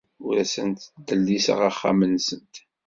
[0.27, 2.55] Ur asent-ttdelliseɣ axxam-nsent.